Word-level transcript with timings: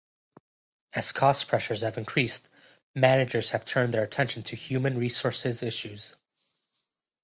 As 0.95 1.11
cost 1.11 1.47
pressures 1.47 1.81
have 1.81 1.99
increased, 1.99 2.49
managers 2.95 3.51
have 3.51 3.65
turned 3.65 3.93
their 3.93 4.01
attention 4.01 4.41
to 4.41 4.55
human 4.55 4.97
resources 4.97 5.61
issues. 5.61 6.15